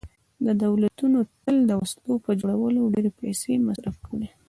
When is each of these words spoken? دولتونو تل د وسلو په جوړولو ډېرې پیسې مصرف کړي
دولتونو 0.63 1.19
تل 1.43 1.55
د 1.69 1.71
وسلو 1.81 2.13
په 2.25 2.31
جوړولو 2.41 2.91
ډېرې 2.93 3.11
پیسې 3.19 3.51
مصرف 3.67 3.95
کړي 4.07 4.27